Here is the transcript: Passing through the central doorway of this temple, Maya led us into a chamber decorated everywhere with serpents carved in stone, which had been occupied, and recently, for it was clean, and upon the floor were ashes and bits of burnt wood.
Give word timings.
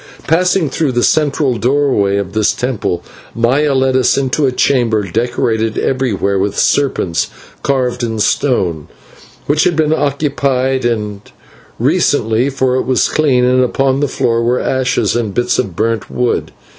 Passing 0.25 0.71
through 0.71 0.93
the 0.93 1.03
central 1.03 1.59
doorway 1.59 2.17
of 2.17 2.33
this 2.33 2.53
temple, 2.53 3.03
Maya 3.35 3.75
led 3.75 3.95
us 3.95 4.17
into 4.17 4.47
a 4.47 4.51
chamber 4.51 5.03
decorated 5.03 5.77
everywhere 5.77 6.39
with 6.39 6.57
serpents 6.57 7.29
carved 7.61 8.01
in 8.01 8.17
stone, 8.17 8.87
which 9.45 9.63
had 9.63 9.75
been 9.75 9.93
occupied, 9.93 10.85
and 10.85 11.21
recently, 11.77 12.49
for 12.49 12.77
it 12.77 12.85
was 12.87 13.09
clean, 13.09 13.45
and 13.45 13.63
upon 13.63 13.99
the 13.99 14.07
floor 14.07 14.41
were 14.41 14.59
ashes 14.59 15.15
and 15.15 15.35
bits 15.35 15.59
of 15.59 15.75
burnt 15.75 16.09
wood. 16.09 16.51